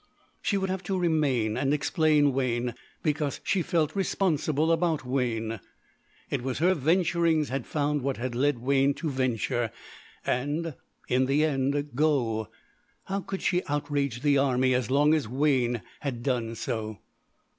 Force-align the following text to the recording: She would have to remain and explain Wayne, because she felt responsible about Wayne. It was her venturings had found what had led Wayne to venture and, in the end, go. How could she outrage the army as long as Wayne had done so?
She 0.41 0.57
would 0.57 0.71
have 0.71 0.81
to 0.85 0.97
remain 0.97 1.55
and 1.55 1.75
explain 1.75 2.33
Wayne, 2.33 2.73
because 3.03 3.39
she 3.43 3.61
felt 3.61 3.95
responsible 3.95 4.71
about 4.71 5.05
Wayne. 5.05 5.59
It 6.31 6.41
was 6.41 6.57
her 6.57 6.73
venturings 6.73 7.49
had 7.49 7.67
found 7.67 8.01
what 8.01 8.17
had 8.17 8.33
led 8.33 8.57
Wayne 8.57 8.95
to 8.95 9.11
venture 9.11 9.69
and, 10.25 10.73
in 11.07 11.27
the 11.27 11.45
end, 11.45 11.91
go. 11.93 12.47
How 13.03 13.19
could 13.19 13.43
she 13.43 13.61
outrage 13.65 14.21
the 14.23 14.39
army 14.39 14.73
as 14.73 14.89
long 14.89 15.13
as 15.13 15.27
Wayne 15.27 15.83
had 15.99 16.23
done 16.23 16.55
so? 16.55 16.97